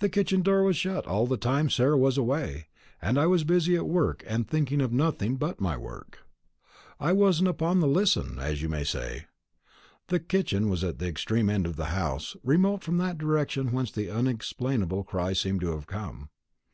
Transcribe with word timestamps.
The 0.00 0.10
kitchen 0.10 0.42
door 0.42 0.62
was 0.64 0.76
shut 0.76 1.06
all 1.06 1.26
the 1.26 1.38
time 1.38 1.70
Sarah 1.70 1.96
was 1.96 2.18
away, 2.18 2.66
and 3.00 3.16
I 3.18 3.26
was 3.26 3.42
busy 3.42 3.74
at 3.74 3.88
work, 3.88 4.22
and 4.26 4.46
thinking 4.46 4.82
of 4.82 4.92
nothing 4.92 5.36
but 5.36 5.62
my 5.62 5.78
work. 5.78 6.18
I 7.00 7.12
wasn't 7.14 7.48
upon 7.48 7.80
the 7.80 7.88
listen, 7.88 8.38
as 8.38 8.60
you 8.60 8.68
may 8.68 8.84
say." 8.84 9.28
The 10.08 10.20
kitchen 10.20 10.68
was 10.68 10.84
at 10.84 10.98
the 10.98 11.08
extreme 11.08 11.48
end 11.48 11.64
of 11.64 11.76
the 11.76 11.86
house, 11.86 12.36
remote 12.44 12.82
from 12.82 12.98
that 12.98 13.16
direction 13.16 13.72
whence 13.72 13.90
the 13.90 14.10
unexplainable 14.10 15.04
cry 15.04 15.32
seemed 15.32 15.62
to 15.62 15.70
have 15.70 15.86
come. 15.86 16.28